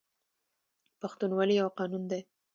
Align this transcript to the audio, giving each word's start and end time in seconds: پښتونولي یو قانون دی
پښتونولي 1.01 1.53
یو 1.61 1.67
قانون 1.77 2.03
دی 2.11 2.21